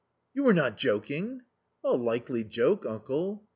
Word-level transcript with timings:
"You 0.33 0.47
are 0.47 0.53
not 0.55 0.77
joking 0.77 1.43
!""A 1.83 1.91
likely 1.91 2.43
joke, 2.43 2.87
uncle 2.87 3.43